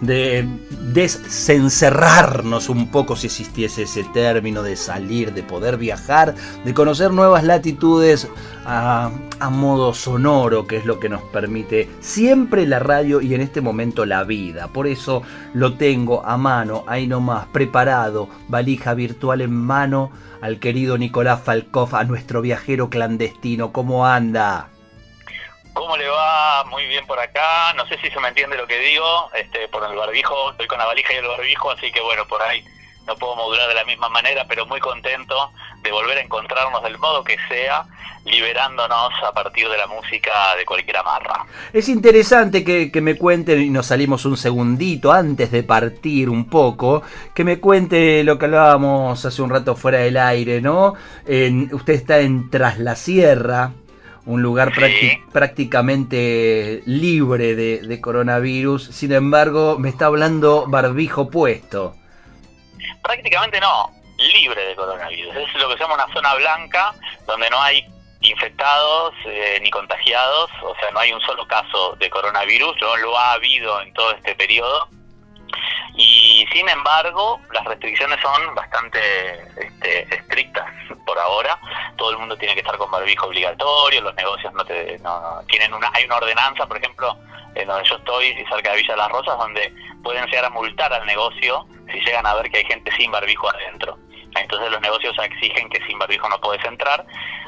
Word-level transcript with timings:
de 0.00 0.46
desencerrarnos 0.92 2.68
un 2.68 2.90
poco 2.90 3.16
si 3.16 3.26
existiese 3.26 3.82
ese 3.82 4.04
término 4.04 4.62
de 4.62 4.76
salir, 4.76 5.32
de 5.32 5.42
poder 5.42 5.76
viajar, 5.76 6.34
de 6.64 6.74
conocer 6.74 7.12
nuevas 7.12 7.44
latitudes 7.44 8.28
a, 8.64 9.10
modo 9.50 9.94
sonoro, 9.94 10.66
que 10.66 10.76
es 10.76 10.84
lo 10.84 11.00
que 11.00 11.08
nos 11.08 11.22
permite 11.22 11.88
siempre 12.00 12.66
la 12.66 12.78
radio 12.78 13.20
y 13.20 13.34
en 13.34 13.40
este 13.40 13.60
momento 13.60 14.04
la 14.04 14.24
vida. 14.24 14.68
Por 14.68 14.86
eso 14.86 15.22
lo 15.54 15.74
tengo 15.74 16.24
a 16.24 16.36
mano, 16.36 16.84
ahí 16.86 17.06
nomás, 17.06 17.46
preparado, 17.46 18.28
valija 18.48 18.94
virtual 18.94 19.40
en 19.40 19.54
mano, 19.54 20.10
al 20.40 20.58
querido 20.58 20.98
Nicolás 20.98 21.40
Falkov, 21.42 21.96
a 21.96 22.04
nuestro 22.04 22.42
viajero 22.42 22.90
clandestino. 22.90 23.72
¿Cómo 23.72 24.06
anda? 24.06 24.68
¿Cómo 25.78 25.96
le 25.96 26.08
va? 26.08 26.64
Muy 26.64 26.86
bien 26.86 27.06
por 27.06 27.20
acá. 27.20 27.72
No 27.74 27.86
sé 27.86 27.96
si 28.02 28.10
se 28.10 28.18
me 28.18 28.26
entiende 28.26 28.56
lo 28.56 28.66
que 28.66 28.80
digo. 28.80 29.30
Este, 29.32 29.68
por 29.68 29.88
el 29.88 29.96
barbijo, 29.96 30.50
estoy 30.50 30.66
con 30.66 30.76
la 30.76 30.86
valija 30.86 31.12
y 31.14 31.18
el 31.18 31.28
barbijo, 31.28 31.70
así 31.70 31.92
que 31.92 32.00
bueno, 32.00 32.26
por 32.26 32.42
ahí 32.42 32.64
no 33.06 33.14
puedo 33.14 33.36
modular 33.36 33.68
de 33.68 33.74
la 33.74 33.84
misma 33.84 34.08
manera, 34.08 34.44
pero 34.48 34.66
muy 34.66 34.80
contento 34.80 35.52
de 35.80 35.92
volver 35.92 36.18
a 36.18 36.22
encontrarnos 36.22 36.82
del 36.82 36.98
modo 36.98 37.22
que 37.22 37.36
sea, 37.48 37.84
liberándonos 38.24 39.12
a 39.24 39.30
partir 39.32 39.68
de 39.68 39.78
la 39.78 39.86
música 39.86 40.56
de 40.58 40.66
cualquier 40.66 40.96
amarra. 40.96 41.46
Es 41.72 41.88
interesante 41.88 42.64
que, 42.64 43.00
me 43.00 43.16
cuenten, 43.16 43.62
y 43.62 43.70
nos 43.70 43.86
salimos 43.86 44.24
un 44.24 44.36
segundito 44.36 45.12
antes 45.12 45.52
de 45.52 45.62
partir 45.62 46.28
un 46.28 46.50
poco, 46.50 47.04
que 47.32 47.44
me 47.44 47.60
cuente 47.60 48.24
lo 48.24 48.36
que 48.36 48.46
hablábamos 48.46 49.24
hace 49.24 49.42
un 49.42 49.50
rato 49.50 49.76
fuera 49.76 49.98
del 49.98 50.16
aire, 50.16 50.60
¿no? 50.60 50.94
usted 51.24 51.94
está 51.94 52.18
en 52.18 52.50
Tras 52.50 52.80
la 52.80 52.96
Sierra, 52.96 53.70
un 54.28 54.42
lugar 54.42 54.72
prácticamente 55.32 56.82
libre 56.84 57.54
de, 57.54 58.00
coronavirus, 58.02 58.84
sin 58.84 59.12
embargo 59.12 59.78
me 59.78 59.88
está 59.88 60.04
hablando 60.06 60.66
barbijo 60.66 61.30
puesto. 61.30 61.96
Prácticamente 63.02 63.58
no, 63.58 63.90
libre 64.34 64.66
de 64.66 64.76
coronavirus. 64.76 65.34
Es 65.34 65.54
lo 65.54 65.68
que 65.68 65.74
se 65.74 65.80
llama 65.80 65.94
una 65.94 66.12
zona 66.12 66.34
blanca, 66.34 66.92
donde 67.26 67.48
no 67.48 67.58
hay 67.62 67.82
infectados 68.20 69.14
eh, 69.24 69.60
ni 69.62 69.70
contagiados, 69.70 70.50
o 70.62 70.74
sea, 70.78 70.90
no 70.90 71.00
hay 71.00 71.10
un 71.10 71.22
solo 71.22 71.46
caso 71.46 71.96
de 71.98 72.10
coronavirus, 72.10 72.76
no 72.82 72.96
lo 72.98 73.18
ha 73.18 73.32
habido 73.32 73.80
en 73.80 73.94
todo 73.94 74.10
este 74.10 74.34
periodo. 74.34 74.90
Y 75.96 76.46
sin 76.52 76.68
embargo, 76.68 77.40
las 77.54 77.64
restricciones 77.64 78.20
son 78.20 78.54
bastante 78.54 79.00
este, 79.56 80.14
estrictas 80.14 80.57
ahora. 81.18 81.58
Todo 81.96 82.10
el 82.10 82.18
mundo 82.18 82.36
tiene 82.36 82.54
que 82.54 82.60
estar 82.60 82.76
con 82.76 82.90
barbijo 82.90 83.26
obligatorio, 83.26 84.00
los 84.02 84.14
negocios 84.14 84.52
no, 84.54 84.64
te, 84.64 84.98
no, 85.00 85.40
tienen 85.48 85.74
una, 85.74 85.90
hay 85.92 86.04
una 86.04 86.16
ordenanza, 86.16 86.66
por 86.66 86.78
ejemplo, 86.78 87.16
en 87.54 87.66
donde 87.66 87.88
yo 87.88 87.96
estoy, 87.96 88.34
cerca 88.48 88.70
de 88.70 88.76
Villa 88.78 88.96
Las 88.96 89.10
Rosas, 89.10 89.36
donde 89.38 89.72
pueden 90.02 90.24
llegar 90.26 90.44
a 90.44 90.50
multar 90.50 90.92
al 90.92 91.06
negocio 91.06 91.66
si 91.90 92.00
llegan 92.00 92.26
a 92.26 92.34
ver 92.34 92.50
que 92.50 92.58
hay 92.58 92.64
gente 92.64 92.90
sin 92.96 93.10
barbijo 93.10 93.48
adentro. 93.50 93.98
Entonces 94.36 94.70
los 94.70 94.80
negocios 94.80 95.16
exigen 95.18 95.68
que 95.70 95.84
sin 95.86 95.98
barbijo 95.98 96.28
no 96.28 96.40
puedes 96.40 96.64
entrar. 96.64 97.04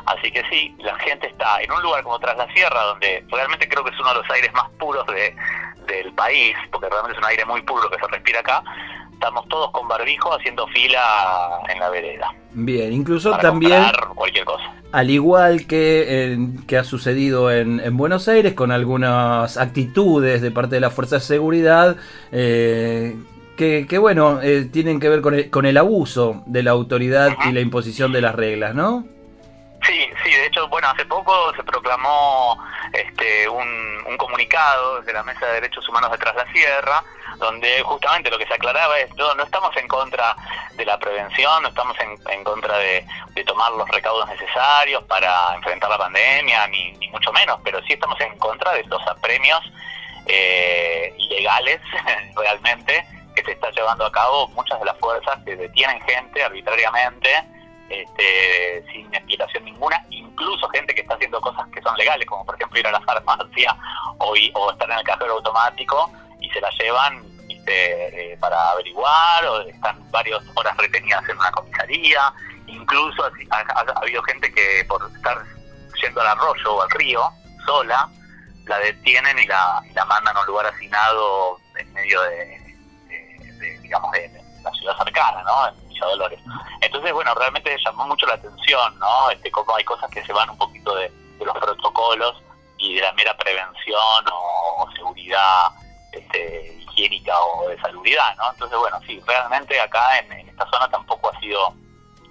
Así 0.06 0.32
que 0.32 0.42
sí, 0.50 0.75
la 0.78 0.97
gente 0.98 1.26
está 1.28 1.60
en 1.60 1.70
un 1.70 1.82
lugar 1.82 2.02
como 2.02 2.19
Tras 2.19 2.37
la 2.37 2.52
Sierra, 2.52 2.82
donde 2.82 3.25
realmente 3.28 3.69
creo 3.69 3.84
que 3.84 3.91
es 3.91 4.00
uno 4.00 4.10
de 4.14 4.22
los 4.22 4.31
aires 4.31 4.52
más 4.54 4.69
puros 4.78 5.06
de, 5.06 5.37
del 5.87 6.12
país, 6.14 6.56
porque 6.72 6.88
realmente 6.88 7.19
es 7.19 7.19
un 7.19 7.28
aire 7.28 7.44
muy 7.44 7.62
puro 7.62 7.88
que 7.91 7.98
se 7.98 8.06
respira 8.08 8.41
acá, 8.41 8.62
estamos 9.20 9.47
todos 9.48 9.70
con 9.70 9.86
barbijo 9.86 10.32
haciendo 10.32 10.66
fila 10.69 11.60
en 11.69 11.78
la 11.78 11.91
vereda. 11.91 12.34
Bien, 12.53 12.91
incluso 12.91 13.36
también... 13.36 13.84
Cualquier 14.14 14.47
cosa. 14.47 14.64
Al 14.92 15.10
igual 15.10 15.66
que, 15.66 16.38
que 16.66 16.78
ha 16.78 16.84
sucedido 16.84 17.50
en, 17.50 17.81
en, 17.81 17.98
Buenos 17.98 18.28
Aires, 18.28 18.54
con 18.54 18.72
algunas 18.72 19.58
actitudes 19.58 20.41
de 20.41 20.50
parte 20.50 20.76
de 20.76 20.81
la 20.81 20.88
Fuerza 20.88 21.16
de 21.16 21.20
Seguridad, 21.20 21.97
eh, 22.32 23.14
que, 23.58 23.86
que, 23.86 23.98
bueno, 23.98 24.41
eh, 24.41 24.64
tienen 24.72 24.98
que 24.98 25.10
ver 25.10 25.20
con 25.20 25.34
el, 25.34 25.50
con 25.50 25.66
el 25.66 25.76
abuso 25.76 26.42
de 26.47 26.62
la 26.62 26.70
autoridad 26.70 27.37
y 27.44 27.52
la 27.52 27.60
imposición 27.60 28.12
de 28.12 28.22
las 28.22 28.34
reglas, 28.34 28.75
¿no? 28.75 29.04
Sí, 29.87 30.08
sí, 30.25 30.31
de 30.31 30.47
hecho, 30.47 30.66
bueno, 30.69 30.88
hace 30.88 31.04
poco 31.04 31.54
se 31.54 31.62
proclamó 31.62 32.58
este, 32.92 33.48
un, 33.48 33.69
un 34.08 34.16
comunicado 34.16 35.00
desde 35.00 35.12
la 35.12 35.22
Mesa 35.22 35.47
de 35.47 35.54
Derechos 35.54 35.87
Humanos 35.88 36.10
de 36.10 36.19
Tras 36.19 36.34
la 36.34 36.50
Sierra, 36.52 37.04
donde 37.38 37.82
justamente 37.82 38.30
lo 38.30 38.38
que 38.38 38.46
se 38.46 38.54
aclaraba 38.54 38.98
es, 38.98 39.14
no, 39.16 39.34
no 39.34 39.42
estamos 39.42 39.76
en 39.76 39.88
contra 39.88 40.36
de 40.74 40.84
la 40.84 40.98
prevención, 40.98 41.62
no 41.62 41.68
estamos 41.68 41.96
en, 42.00 42.18
en 42.30 42.44
contra 42.44 42.78
de, 42.78 43.06
de, 43.34 43.44
tomar 43.44 43.72
los 43.72 43.88
recaudos 43.88 44.28
necesarios 44.28 45.02
para 45.04 45.54
enfrentar 45.54 45.90
la 45.90 45.98
pandemia, 45.98 46.66
ni, 46.69 46.92
mucho 47.10 47.32
menos, 47.32 47.58
pero 47.64 47.82
sí 47.82 47.94
estamos 47.94 48.20
en 48.20 48.36
contra 48.38 48.72
de 48.72 48.84
los 48.84 49.04
apremios 49.06 49.60
eh, 50.26 51.14
ilegales 51.19 51.80
realmente 52.36 53.04
que 53.34 53.44
se 53.44 53.52
está 53.52 53.70
llevando 53.70 54.06
a 54.06 54.12
cabo. 54.12 54.48
Muchas 54.48 54.78
de 54.78 54.86
las 54.86 54.98
fuerzas 54.98 55.38
que 55.44 55.56
detienen 55.56 56.00
gente 56.02 56.42
arbitrariamente 56.42 57.30
este, 57.90 58.84
sin 58.92 59.12
explicación 59.12 59.64
ninguna, 59.64 60.04
incluso 60.10 60.69
gente 60.69 60.94
que 60.94 61.00
está 61.00 61.14
haciendo 61.14 61.40
cosas 61.40 61.66
que 61.74 61.82
son 61.82 61.96
legales, 61.96 62.26
como 62.26 62.46
por 62.46 62.54
ejemplo 62.54 62.78
ir 62.78 62.86
a 62.86 62.92
la 62.92 63.00
farmacia 63.00 63.76
o, 64.19 64.34
o 64.54 64.70
estar 64.70 64.90
en 64.90 64.98
el 64.98 65.04
cajero 65.04 65.34
automático 65.34 66.10
se 66.53 66.61
la 66.61 66.71
llevan 66.71 67.25
eh, 67.66 68.37
para 68.41 68.71
averiguar, 68.71 69.44
o 69.47 69.61
están 69.61 70.11
varias 70.11 70.43
horas 70.55 70.77
retenidas 70.77 71.28
en 71.28 71.38
una 71.38 71.53
comisaría, 71.53 72.33
incluso 72.66 73.25
ha, 73.25 74.00
habido 74.00 74.22
gente 74.25 74.53
que 74.53 74.84
por 74.88 75.09
estar 75.15 75.44
yendo 76.03 76.21
al 76.21 76.27
arroyo 76.28 76.75
o 76.75 76.83
al 76.83 76.91
río 76.91 77.31
sola, 77.65 78.09
la 78.66 78.78
detienen 78.78 79.38
y 79.38 79.47
la, 79.47 79.83
la 79.94 80.05
mandan 80.05 80.37
a 80.37 80.41
un 80.41 80.47
lugar 80.47 80.66
asignado 80.66 81.59
en 81.78 81.93
medio 81.93 82.21
de, 82.22 82.77
digamos, 83.82 84.11
de, 84.12 84.31
la 84.62 84.71
ciudad 84.72 84.97
cercana, 84.99 85.43
¿no? 85.44 85.81
Dolores. 86.00 86.41
Entonces, 86.81 87.12
bueno, 87.12 87.34
realmente 87.34 87.77
llamó 87.84 88.06
mucho 88.06 88.27
la 88.27 88.34
atención, 88.34 88.99
¿no? 88.99 89.31
Este, 89.31 89.50
cómo 89.50 89.77
hay 89.77 89.84
cosas 89.84 90.11
que 90.11 90.25
se 90.25 90.32
van 90.32 90.49
un 90.50 90.56
poquito 90.56 90.94
de, 90.94 91.12
los 91.44 91.56
protocolos 91.56 92.43
y 92.77 92.97
de 92.97 93.00
la 93.00 93.12
mera 93.15 93.34
prevención 93.37 94.25
o, 94.32 94.88
seguridad 94.94 95.69
este, 96.20 96.76
higiénica 96.81 97.32
o 97.38 97.69
de 97.69 97.78
salubridad, 97.81 98.36
¿no? 98.36 98.53
Entonces, 98.53 98.78
bueno, 98.78 98.98
sí, 99.06 99.20
realmente 99.26 99.78
acá 99.81 100.19
en, 100.19 100.48
esta 100.48 100.69
zona 100.70 100.88
tampoco 100.91 101.31
ha 101.32 101.41
sido 101.41 101.75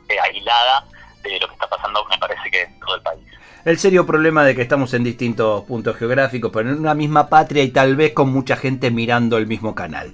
eh, 0.08 0.20
aislada 0.20 0.86
de 1.24 1.40
lo 1.40 1.48
que 1.48 1.54
está 1.54 1.68
pasando, 1.68 2.06
me 2.10 2.18
parece 2.18 2.50
que 2.50 2.64
en 2.64 2.80
todo 2.80 2.96
el 2.96 3.02
país. 3.02 3.26
El 3.66 3.78
serio 3.78 4.06
problema 4.06 4.46
de 4.46 4.56
que 4.56 4.62
estamos 4.62 4.94
en 4.94 5.04
distintos 5.04 5.64
puntos 5.66 5.98
geográficos, 5.98 6.50
pero 6.52 6.70
en 6.70 6.80
una 6.80 6.94
misma 6.94 7.28
patria 7.28 7.62
y 7.62 7.70
tal 7.70 7.96
vez 7.96 8.14
con 8.14 8.32
mucha 8.32 8.56
gente 8.56 8.90
mirando 8.90 9.38
el 9.38 9.48
mismo 9.48 9.76
canal. 9.76 10.14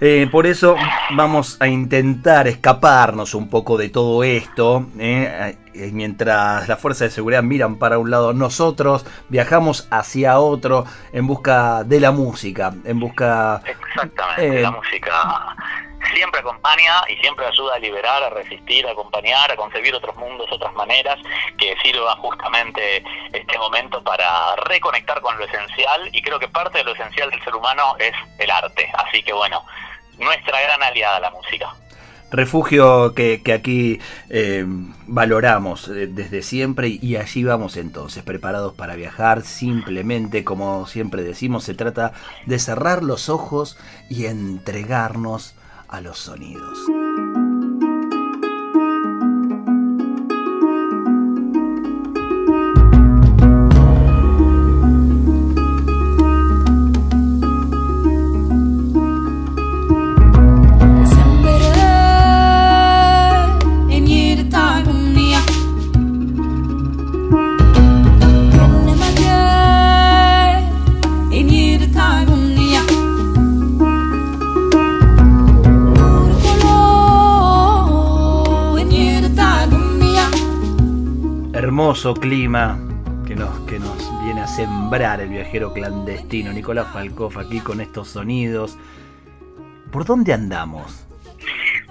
Eh, 0.00 0.28
por 0.30 0.46
eso 0.46 0.76
vamos 1.16 1.56
a 1.60 1.68
intentar 1.68 2.48
escaparnos 2.48 3.34
un 3.34 3.48
poco 3.48 3.76
de 3.76 3.88
todo 3.88 4.24
esto. 4.24 4.86
Eh, 4.98 5.56
eh, 5.74 5.90
mientras 5.92 6.68
las 6.68 6.78
fuerzas 6.80 7.08
de 7.08 7.14
seguridad 7.14 7.42
miran 7.42 7.76
para 7.76 7.98
un 7.98 8.10
lado, 8.10 8.32
nosotros 8.32 9.04
viajamos 9.28 9.88
hacia 9.90 10.38
otro 10.38 10.84
en 11.12 11.26
busca 11.26 11.84
de 11.84 12.00
la 12.00 12.12
música. 12.12 12.72
En 12.84 13.00
busca. 13.00 13.62
Exactamente, 13.64 14.62
la 14.62 14.70
música 14.70 15.53
siempre 16.14 16.40
acompaña 16.40 17.02
y 17.08 17.16
siempre 17.16 17.46
ayuda 17.46 17.74
a 17.74 17.78
liberar, 17.78 18.22
a 18.22 18.30
resistir, 18.30 18.86
a 18.86 18.92
acompañar, 18.92 19.50
a 19.50 19.56
concebir 19.56 19.94
otros 19.94 20.16
mundos, 20.16 20.50
otras 20.50 20.72
maneras, 20.74 21.18
que 21.58 21.76
sirva 21.82 22.16
justamente 22.16 23.04
este 23.32 23.58
momento 23.58 24.02
para 24.02 24.56
reconectar 24.56 25.20
con 25.20 25.36
lo 25.38 25.44
esencial 25.44 26.08
y 26.12 26.22
creo 26.22 26.38
que 26.38 26.48
parte 26.48 26.78
de 26.78 26.84
lo 26.84 26.94
esencial 26.94 27.30
del 27.30 27.42
ser 27.42 27.54
humano 27.54 27.96
es 27.98 28.14
el 28.38 28.50
arte. 28.50 28.90
Así 28.94 29.22
que 29.22 29.32
bueno, 29.32 29.64
nuestra 30.18 30.60
gran 30.60 30.82
aliada 30.82 31.20
la 31.20 31.30
música. 31.30 31.74
Refugio 32.30 33.14
que, 33.14 33.40
aquí 33.54 34.00
eh, 34.28 34.64
valoramos 35.06 35.86
eh, 35.86 36.08
desde 36.08 36.42
siempre 36.42 36.88
y 36.88 37.14
allí 37.14 37.44
vamos 37.44 37.76
entonces, 37.76 38.24
preparados 38.24 38.74
para 38.74 38.96
viajar. 38.96 39.42
Simplemente, 39.42 40.42
como 40.42 40.86
siempre 40.88 41.22
decimos, 41.22 41.62
se 41.62 41.74
trata 41.74 42.12
de 42.46 42.58
cerrar 42.58 43.04
los 43.04 43.28
ojos 43.28 43.78
y 44.10 44.26
entregarnos 44.26 45.54
a 45.94 46.00
los 46.00 46.18
sonidos. 46.18 46.76
Hermoso 81.94 82.14
clima 82.14 82.76
que 83.24 83.36
nos, 83.36 83.56
que 83.68 83.78
nos 83.78 84.24
viene 84.24 84.40
a 84.40 84.48
sembrar 84.48 85.20
el 85.20 85.28
viajero 85.28 85.72
clandestino. 85.72 86.52
Nicolás 86.52 86.88
Falcoff 86.92 87.36
aquí 87.36 87.60
con 87.60 87.80
estos 87.80 88.08
sonidos. 88.08 88.76
¿Por 89.92 90.04
dónde 90.04 90.32
andamos? 90.32 91.06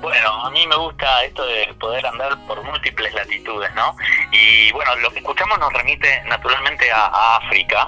Bueno, 0.02 0.46
a 0.46 0.50
mí 0.50 0.68
me 0.68 0.76
gusta 0.76 1.24
esto 1.24 1.46
de 1.46 1.74
poder 1.80 2.06
andar 2.06 2.38
por 2.48 2.62
múltiples 2.66 3.14
latitudes, 3.14 3.74
¿no? 3.76 3.96
Y 4.34 4.74
bueno, 4.74 4.94
lo 4.98 5.10
que 5.12 5.20
escuchamos 5.20 5.58
nos 5.58 5.72
remite 5.72 6.22
naturalmente 6.26 6.92
a, 6.92 7.38
África. 7.38 7.88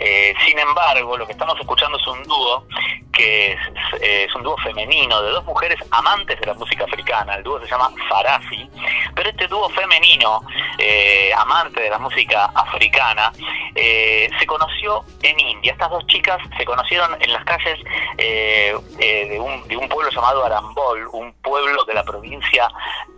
Eh, 0.00 0.34
sin 0.44 0.58
embargo, 0.58 1.16
lo 1.16 1.26
que 1.26 1.32
estamos 1.32 1.56
escuchando 1.60 1.96
es 1.96 2.06
un 2.08 2.24
dúo 2.24 2.66
que 3.12 3.52
es, 4.00 4.34
un 4.34 4.42
dúo 4.42 4.56
femenino 4.58 5.22
de 5.22 5.30
dos 5.30 5.44
mujeres 5.44 5.78
amantes 5.90 6.40
de 6.40 6.46
la 6.46 6.54
música 6.54 6.84
africana. 6.84 7.34
El 7.34 7.42
dúo 7.42 7.60
se 7.60 7.66
llama 7.66 7.90
Farafi, 8.08 8.68
pero 9.14 9.28
este 9.28 9.46
dúo 9.46 9.68
femenino, 9.70 10.42
eh, 10.78 11.30
amante 11.36 11.82
de 11.82 11.90
la 11.90 11.98
música 11.98 12.46
africana, 12.54 13.32
eh, 13.74 14.28
se 14.38 14.46
conoció 14.46 15.04
en 15.22 15.38
India. 15.38 15.72
Estas 15.72 15.90
dos 15.90 16.06
chicas 16.06 16.38
se 16.56 16.64
conocieron 16.64 17.16
en 17.20 17.32
las 17.32 17.44
calles 17.44 17.78
de, 18.16 19.38
un, 19.38 19.68
de 19.68 19.76
un 19.76 19.88
pueblo 19.88 20.10
llamado 20.10 20.44
Arambol, 20.44 21.08
un 21.12 21.32
pueblo 21.42 21.84
de 21.84 21.94
la 21.94 22.04
provincia 22.04 22.68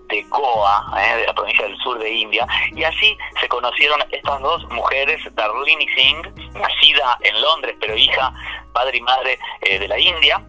de 0.08 0.22
Goa, 0.24 0.92
eh, 0.98 1.16
de 1.16 1.26
la 1.26 1.34
provincia 1.34 1.64
del 1.64 1.76
sur 1.78 1.98
de 1.98 2.10
India, 2.10 2.46
y 2.72 2.84
así 2.84 3.16
se 3.40 3.48
conocieron 3.48 4.02
estas 4.10 4.40
dos 4.40 4.64
mujeres, 4.70 5.20
Darlini 5.34 5.88
Singh, 5.88 6.26
nacida 6.54 7.18
en 7.22 7.40
Londres, 7.40 7.76
pero 7.80 7.96
hija, 7.96 8.32
padre 8.74 8.98
y 8.98 9.00
madre 9.00 9.38
eh, 9.62 9.78
de 9.78 9.88
la 9.88 9.98
India, 9.98 10.42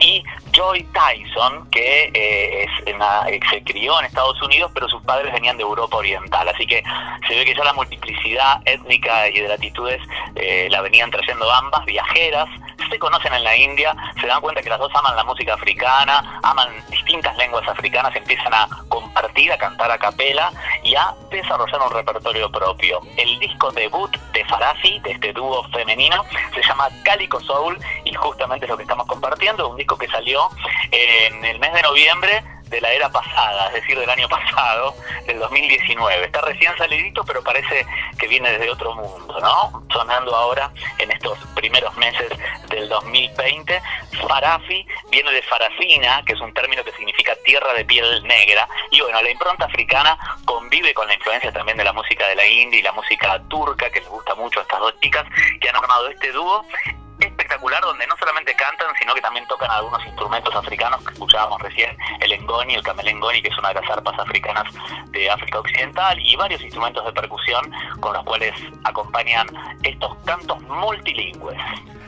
y 0.00 0.22
Joy 0.52 0.86
Tyson, 0.92 1.68
que 1.70 2.10
eh, 2.14 2.64
es 2.64 2.70
se 3.50 3.62
crió 3.64 3.98
en 3.98 4.06
Estados 4.06 4.40
Unidos, 4.42 4.70
pero 4.74 4.88
sus 4.88 5.02
padres 5.02 5.32
venían 5.32 5.56
de 5.56 5.62
Europa 5.62 5.96
Oriental. 5.96 6.48
Así 6.48 6.66
que 6.66 6.82
se 7.28 7.34
ve 7.34 7.44
que 7.44 7.54
ya 7.54 7.64
la 7.64 7.72
multiplicidad 7.72 8.60
étnica 8.64 9.28
y 9.28 9.40
de 9.40 9.48
latitudes 9.48 10.00
la 10.70 10.80
venían 10.80 11.10
trayendo 11.10 11.50
ambas, 11.50 11.84
viajeras, 11.84 12.48
se 12.92 12.98
conocen 12.98 13.32
en 13.32 13.44
la 13.44 13.56
India, 13.56 13.94
se 14.20 14.26
dan 14.26 14.40
cuenta 14.40 14.62
que 14.62 14.68
las 14.68 14.78
dos 14.78 14.92
aman 14.94 15.16
la 15.16 15.24
música 15.24 15.54
africana, 15.54 16.40
aman 16.42 16.68
distintas 16.90 17.36
lenguas 17.38 17.66
africanas, 17.66 18.14
empiezan 18.14 18.52
a 18.52 18.68
compartir, 18.88 19.50
a 19.50 19.56
cantar 19.56 19.90
a 19.90 19.98
capela 19.98 20.52
y 20.82 20.94
a 20.94 21.14
desarrollar 21.30 21.80
un 21.80 21.90
repertorio 21.90 22.50
propio. 22.50 23.00
El 23.16 23.38
disco 23.38 23.70
debut 23.72 24.10
de 24.32 24.44
Farafi, 24.44 24.98
de 25.00 25.12
este 25.12 25.32
dúo 25.32 25.64
femenino, 25.70 26.24
se 26.54 26.62
llama 26.62 26.88
Calico 27.02 27.40
Soul 27.40 27.78
y 28.12 28.14
justamente 28.14 28.66
es 28.66 28.70
lo 28.70 28.76
que 28.76 28.82
estamos 28.82 29.06
compartiendo, 29.06 29.68
un 29.68 29.76
disco 29.78 29.96
que 29.96 30.06
salió 30.06 30.50
en 30.90 31.42
el 31.46 31.58
mes 31.58 31.72
de 31.72 31.80
noviembre 31.80 32.44
de 32.72 32.80
la 32.80 32.90
era 32.90 33.10
pasada, 33.10 33.68
es 33.68 33.74
decir, 33.74 33.98
del 33.98 34.08
año 34.08 34.28
pasado, 34.28 34.94
del 35.26 35.38
2019. 35.38 36.24
Está 36.24 36.40
recién 36.40 36.76
salidito, 36.76 37.22
pero 37.24 37.42
parece 37.42 37.86
que 38.18 38.28
viene 38.28 38.50
desde 38.50 38.70
otro 38.70 38.94
mundo, 38.94 39.38
¿no? 39.40 39.84
Sonando 39.92 40.34
ahora 40.34 40.70
en 40.98 41.10
estos 41.10 41.38
primeros 41.54 41.94
meses 41.96 42.30
del 42.68 42.88
2020. 42.88 43.80
Farafi 44.26 44.86
viene 45.10 45.30
de 45.32 45.42
Farafina, 45.42 46.22
que 46.24 46.32
es 46.32 46.40
un 46.40 46.52
término 46.54 46.82
que 46.82 46.92
significa 46.92 47.34
tierra 47.44 47.74
de 47.74 47.84
piel 47.84 48.22
negra. 48.24 48.66
Y 48.90 49.00
bueno, 49.00 49.20
la 49.22 49.30
impronta 49.30 49.66
africana 49.66 50.18
convive 50.46 50.94
con 50.94 51.06
la 51.06 51.14
influencia 51.14 51.52
también 51.52 51.76
de 51.76 51.84
la 51.84 51.92
música 51.92 52.26
de 52.26 52.36
la 52.36 52.46
India 52.46 52.78
y 52.80 52.82
la 52.82 52.92
música 52.92 53.40
turca, 53.48 53.90
que 53.90 54.00
les 54.00 54.08
gusta 54.08 54.34
mucho 54.34 54.60
a 54.60 54.62
estas 54.62 54.80
dos 54.80 54.98
chicas, 55.00 55.26
que 55.60 55.68
han 55.68 55.76
armado 55.76 56.08
este 56.08 56.32
dúo 56.32 56.64
espectacular 57.52 57.82
donde 57.82 58.06
no 58.06 58.16
solamente 58.16 58.54
cantan, 58.54 58.88
sino 58.98 59.14
que 59.14 59.20
también 59.20 59.46
tocan 59.46 59.70
algunos 59.70 60.04
instrumentos 60.06 60.54
africanos 60.54 61.04
que 61.04 61.12
escuchábamos 61.12 61.60
recién, 61.60 61.96
el 62.20 62.32
engoni, 62.32 62.74
el 62.74 62.82
camelengoni, 62.82 63.42
que 63.42 63.48
es 63.48 63.58
una 63.58 63.68
de 63.68 63.74
las 63.74 63.90
arpas 63.90 64.18
africanas 64.18 64.64
de 65.10 65.30
África 65.30 65.58
Occidental, 65.60 66.18
y 66.18 66.34
varios 66.36 66.62
instrumentos 66.62 67.04
de 67.04 67.12
percusión 67.12 67.70
con 68.00 68.14
los 68.14 68.24
cuales 68.24 68.54
acompañan 68.84 69.46
estos 69.82 70.16
cantos 70.24 70.60
multilingües 70.62 71.58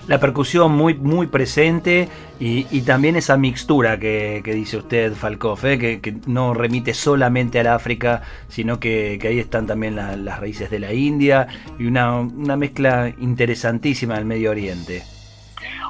la 0.06 0.20
percusión 0.20 0.72
muy, 0.72 0.92
muy 0.92 1.28
presente 1.28 2.10
y, 2.38 2.82
también 2.82 3.16
esa 3.16 3.38
mixtura 3.38 3.98
que, 3.98 4.42
dice 4.44 4.76
usted, 4.76 5.14
Falcoff, 5.14 5.64
¿eh? 5.64 5.78
que, 5.78 6.14
no 6.26 6.52
remite 6.52 6.92
solamente 6.92 7.58
al 7.58 7.68
África, 7.68 8.20
sino 8.48 8.78
que, 8.78 9.18
ahí 9.22 9.38
están 9.38 9.66
también 9.66 9.96
las 9.96 10.40
raíces 10.40 10.68
de 10.68 10.78
la 10.78 10.92
India 10.92 11.48
y 11.78 11.86
una, 11.86 12.20
una 12.20 12.54
mezcla 12.54 13.14
interesantísima 13.18 14.16
del 14.16 14.26
Medio 14.26 14.50
Oriente. 14.50 15.13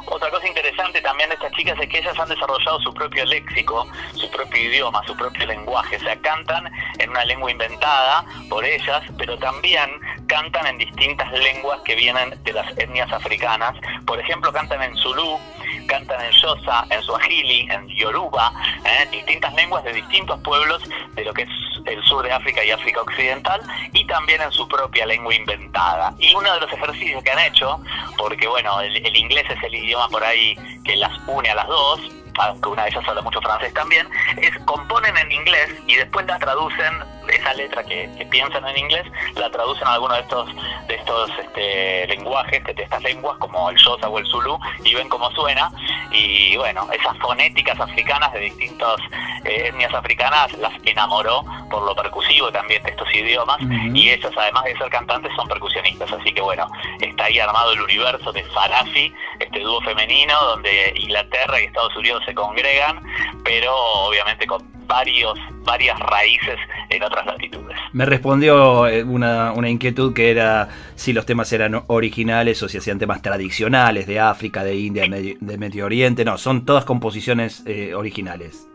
Otra 0.07 0.31
cosa 0.31 0.47
interesante 0.47 1.01
también 1.01 1.29
de 1.31 1.35
estas 1.35 1.53
chicas 1.53 1.79
es 1.81 1.89
que 1.89 1.99
ellas 1.99 2.19
han 2.19 2.29
desarrollado 2.29 2.81
su 2.81 2.93
propio 2.93 3.25
léxico, 3.25 3.87
su 4.15 4.31
propio 4.31 4.63
idioma, 4.63 5.03
su 5.07 5.17
propio 5.17 5.47
lenguaje. 5.47 5.97
O 5.97 6.01
sea, 6.01 6.17
cantan 6.21 6.71
en 6.99 7.11
una 7.11 7.25
lengua 7.25 7.51
inventada 7.51 8.25
por 8.49 8.65
ellas, 8.65 9.03
pero 9.19 9.39
también 9.39 9.89
cantan 10.27 10.67
en 10.67 10.79
distintas 10.79 11.31
lenguas 11.33 11.81
que 11.85 11.95
vienen 11.95 12.35
de 12.45 12.53
las 12.53 12.77
etnias 12.79 13.11
africanas. 13.13 13.75
Por 14.07 14.21
ejemplo, 14.21 14.53
cantan 14.53 14.83
en 14.83 14.97
Zulu, 14.97 15.39
cantan 15.87 16.23
en 16.25 16.33
Xhosa, 16.33 16.87
en 16.91 17.03
Swahili, 17.03 17.69
en 17.71 17.89
Yoruba, 17.89 18.53
¿eh? 18.85 19.09
distintas 19.11 19.55
lenguas 19.55 19.85
de 19.85 19.93
distintos 19.93 20.41
pueblos 20.41 20.83
de 21.15 21.25
lo 21.25 21.33
que 21.33 21.43
es 21.43 21.64
el 21.87 22.03
sur 22.05 22.25
de 22.25 22.33
África 22.33 22.65
y 22.65 22.71
África 22.71 23.01
Occidental, 23.03 23.61
y 23.93 24.05
también 24.07 24.43
en 24.43 24.53
su 24.53 24.67
propia 24.69 25.07
lengua 25.07 25.35
inventada. 25.35 26.15
Y 26.19 26.35
uno 26.35 26.53
de 26.55 26.61
los 26.61 26.73
ejercicios 26.73 27.23
que 27.23 27.31
han 27.31 27.41
hecho, 27.41 27.81
porque 28.17 28.47
bueno, 28.47 28.81
el 28.81 29.17
inglés 29.17 29.45
es 29.51 29.63
el 29.63 29.75
idioma 29.75 30.09
por 30.09 30.25
ahí 30.25 30.57
que 30.85 30.97
las 30.97 31.13
une 31.27 31.51
a 31.51 31.55
las 31.55 31.69
dos, 31.69 32.01
aunque 32.39 32.69
una 32.69 32.85
de 32.85 32.91
ellas 32.91 33.05
habla 33.07 33.23
mucho 33.23 33.41
francés 33.41 33.73
también, 33.75 34.09
es 34.37 34.57
componen 34.65 35.17
en 35.17 35.33
inglés 35.33 35.71
y 35.87 35.97
después 35.97 36.27
la 36.27 36.39
traducen, 36.39 36.93
esa 37.29 37.55
letra 37.55 37.83
que, 37.85 38.09
piensan 38.31 38.67
en 38.67 38.79
inglés, 38.79 39.07
la 39.37 39.51
traducen 39.51 39.87
a 39.87 39.95
alguno 39.95 40.15
de 40.15 40.21
estos, 40.21 40.49
de 40.89 40.95
estos 40.95 41.31
este, 41.39 42.07
lenguajes, 42.09 42.65
de 42.65 42.83
estas 42.83 43.03
lenguas, 43.03 43.37
como 43.39 43.71
el 43.71 43.77
Xhosa 43.77 44.09
o 44.09 44.19
el 44.19 44.27
Zulu, 44.27 44.59
y 44.83 44.95
ven 44.95 45.09
cómo 45.09 45.31
suena. 45.33 45.71
Y 46.11 46.57
bueno, 46.57 46.87
esas 46.93 47.17
fonéticas 47.19 47.79
africanas 47.79 48.33
de 48.33 48.41
distintas 48.41 48.97
eh, 49.45 49.69
etnias 49.69 49.93
africanas 49.95 50.53
las 50.55 50.73
enamoró 50.85 51.45
por 51.71 51.83
lo 51.83 51.95
percusivo 51.95 52.51
también 52.53 52.83
de 52.83 52.91
estos 52.91 53.13
idiomas, 53.15 53.59
y 53.61 54.11
ellos, 54.11 54.33
además 54.37 54.65
de 54.65 54.77
ser 54.77 54.89
cantantes, 54.91 55.33
son 55.37 55.49
percusionistas. 55.49 56.13
Así 56.13 56.33
que 56.33 56.41
bueno, 56.41 56.67
está 57.01 57.25
ahí 57.25 57.39
armado 57.39 57.73
el 57.73 57.83
universo 57.83 58.33
de 58.33 58.43
Farafi, 58.45 59.15
este 59.39 59.61
dúo 59.61 59.81
femenino, 59.83 60.35
donde 60.45 60.93
Inglaterra 60.97 61.61
y 61.61 61.65
Estados 61.65 61.97
Unidos 61.97 62.23
se 62.27 62.35
congregan, 62.35 63.03
pero 63.45 63.75
obviamente 63.75 64.47
con 64.47 64.63
varios, 64.87 65.39
varias 65.63 65.99
raíces 65.99 66.59
en 66.91 67.03
otras 67.03 67.27
latitudes. 67.27 67.77
Me 67.93 68.05
respondió 68.05 68.87
eh, 68.87 69.03
una, 69.03 69.53
una 69.53 69.69
inquietud 69.69 70.13
que 70.13 70.31
era 70.31 70.69
si 70.95 71.13
los 71.13 71.27
temas 71.27 71.53
eran 71.53 71.83
originales 71.87 72.63
o 72.63 72.69
si 72.69 72.79
hacían 72.79 72.99
temas 72.99 73.23
tradicionales 73.23 74.07
de 74.07 74.21
África, 74.21 74.63
de 74.65 74.77
India, 74.77 75.05
de 75.09 75.59
Medio 75.59 75.87
Oriente. 75.87 76.25
No, 76.25 76.39
son 76.39 76.65
todas 76.65 76.85
composiciones 76.85 77.63
eh, 77.67 77.95
originales 77.95 78.69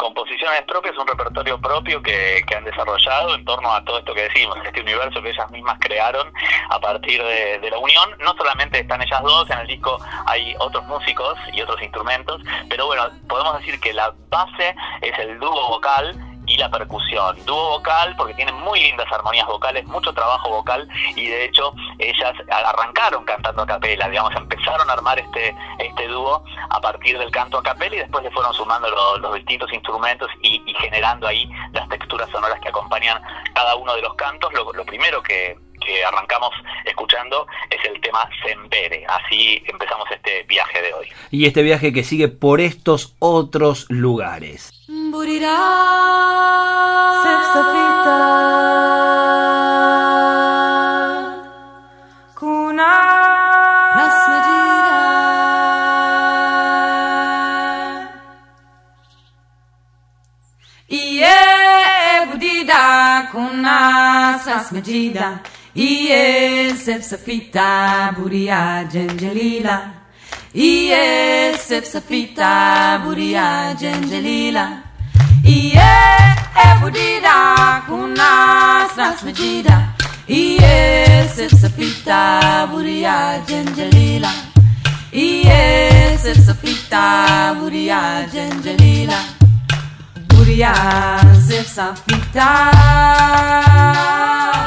composiciones 0.00 0.62
propias, 0.62 0.96
un 0.96 1.06
repertorio 1.06 1.60
propio 1.60 2.02
que, 2.02 2.42
han 2.56 2.64
desarrollado 2.64 3.34
en 3.34 3.44
torno 3.44 3.70
a 3.72 3.84
todo 3.84 3.98
esto 3.98 4.14
que 4.14 4.22
decimos, 4.22 4.56
este 4.64 4.80
universo 4.80 5.22
que 5.22 5.30
ellas 5.30 5.50
mismas 5.50 5.78
crearon 5.78 6.32
a 6.70 6.80
partir 6.80 7.22
de, 7.22 7.70
la 7.70 7.78
unión. 7.78 8.16
No 8.18 8.34
solamente 8.34 8.80
están 8.80 9.02
ellas 9.02 9.22
dos, 9.22 9.48
en 9.50 9.58
el 9.58 9.66
disco 9.66 9.98
hay 10.26 10.54
otros 10.58 10.84
músicos 10.86 11.38
y 11.52 11.60
otros 11.60 11.80
instrumentos, 11.82 12.40
pero 12.68 12.86
bueno, 12.86 13.08
podemos 13.28 13.58
decir 13.58 13.78
que 13.78 13.92
la 13.92 14.12
base 14.30 14.74
es 15.02 15.18
el 15.18 15.38
dúo 15.38 15.68
vocal 15.68 16.29
y 16.50 16.56
la 16.56 16.68
percusión. 16.68 17.36
Dúo 17.46 17.78
vocal 17.78 18.14
porque 18.16 18.34
tienen 18.34 18.54
muy 18.56 18.80
lindas 18.80 19.06
armonías 19.12 19.46
vocales, 19.46 19.86
mucho 19.86 20.12
trabajo 20.12 20.50
vocal 20.50 20.88
y 21.14 21.28
de 21.28 21.44
hecho 21.44 21.72
ellas 21.98 22.34
arrancaron 22.50 23.24
cantando 23.24 23.62
a 23.62 23.66
capela, 23.66 24.08
digamos, 24.08 24.34
empezaron 24.34 24.90
a 24.90 24.92
armar 24.94 25.18
este, 25.20 25.54
este 25.78 26.08
dúo 26.08 26.42
a 26.70 26.80
partir 26.80 27.18
del 27.18 27.30
canto 27.30 27.58
a 27.58 27.62
capela 27.62 27.94
y 27.94 27.98
después 28.00 28.24
le 28.24 28.32
fueron 28.32 28.52
sumando 28.52 28.88
los, 29.18 29.34
distintos 29.34 29.72
instrumentos 29.72 30.28
y, 30.42 30.60
generando 30.80 31.26
ahí 31.28 31.48
las 31.72 31.88
texturas 31.88 32.28
sonoras 32.30 32.58
que 32.60 32.68
acompañan 32.68 33.22
cada 33.54 33.76
uno 33.76 33.94
de 33.94 34.02
los 34.02 34.14
cantos. 34.14 34.52
Lo, 34.52 34.84
primero 34.84 35.22
que, 35.22 35.56
que 35.84 36.04
arrancamos 36.04 36.50
escuchando 36.84 37.46
es 37.70 37.84
el 37.84 38.00
tema 38.00 38.28
Sembere. 38.42 39.06
Así 39.06 39.62
empezamos 39.66 40.10
este 40.10 40.42
viaje 40.44 40.82
de 40.82 40.92
hoy. 40.94 41.08
Y 41.30 41.46
este 41.46 41.62
viaje 41.62 41.92
que 41.92 42.02
sigue 42.02 42.28
por 42.28 42.60
estos 42.60 43.14
otros 43.20 43.86
lugares. 43.88 44.79
Burirá 45.12 45.58
Sefsafita 47.22 48.18
Kuna. 52.38 52.90
Rasmajira 53.98 54.80
Iye 60.88 61.36
Budida 62.30 63.28
Kuna 63.32 64.38
Sasmajida 64.44 65.38
Iye 65.74 66.74
Sefsafita 66.74 68.12
Buria 68.16 68.84
Janjalila 68.92 69.90
Iye 70.54 71.56
Sefsafita 71.56 73.00
Buria 73.04 73.74
Janjalila 73.80 74.82
Iye, 75.50 75.82
ebudida, 76.70 77.82
kuna 77.88 78.86
transmedida. 78.94 79.96
Iye, 80.28 81.26
sipsapita, 81.28 82.68
buria, 82.70 83.42
gengelila. 83.48 84.30
Iye, 85.10 86.16
sipsapita, 86.22 87.56
buria, 87.58 88.28
gengelila. 88.30 89.18
Buria, 90.28 90.72
sipsapita. 91.48 92.48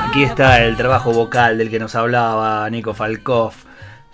Aquí 0.09 0.23
está 0.23 0.65
el 0.65 0.75
trabajo 0.75 1.13
vocal 1.13 1.57
del 1.57 1.69
que 1.69 1.79
nos 1.79 1.95
hablaba 1.95 2.69
Nico 2.69 2.93
Falkov, 2.93 3.53